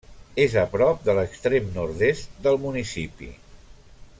És 0.43 0.53
a 0.61 0.63
prop 0.75 1.03
de 1.09 1.15
l'extrem 1.17 1.69
nord-est 1.75 2.41
del 2.47 2.59
municipi. 2.65 3.31